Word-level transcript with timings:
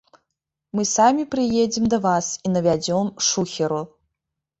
Мы 0.77 0.85
самі 0.97 1.25
прыедзем 1.35 1.85
да 1.95 1.99
вас 2.05 2.31
і 2.47 2.53
навядзем 2.55 3.13
шухеру! 3.29 3.83